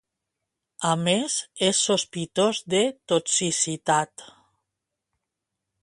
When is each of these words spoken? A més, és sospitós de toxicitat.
A 0.91 0.93
més, 1.07 1.35
és 1.67 1.83
sospitós 1.89 2.63
de 2.75 2.81
toxicitat. 3.13 4.27